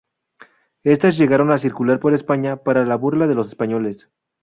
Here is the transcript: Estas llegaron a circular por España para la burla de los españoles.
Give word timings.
Estas 0.83 1.15
llegaron 1.15 1.51
a 1.51 1.59
circular 1.59 1.99
por 1.99 2.15
España 2.15 2.57
para 2.63 2.87
la 2.87 2.95
burla 2.95 3.27
de 3.27 3.35
los 3.35 3.49
españoles. 3.49 4.09